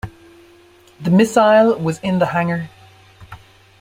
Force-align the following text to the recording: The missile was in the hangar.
The 0.99 1.11
missile 1.11 1.77
was 1.77 1.99
in 1.99 2.17
the 2.17 2.25
hangar. 2.25 2.71